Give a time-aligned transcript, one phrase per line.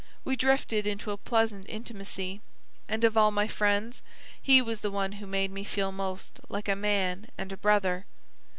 [0.25, 2.41] We drifted into a pleasant intimacy,
[2.89, 4.01] and of all my friends,
[4.41, 8.07] he was the one who made me feel most like `a man and a brother.'